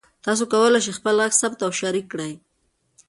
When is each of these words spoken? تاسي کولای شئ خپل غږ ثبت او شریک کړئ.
تاسي 0.23 0.43
کولای 0.53 0.81
شئ 0.85 0.93
خپل 0.99 1.15
غږ 1.23 1.33
ثبت 1.41 1.59
او 1.65 1.71
شریک 1.79 2.05
کړئ. 2.13 2.33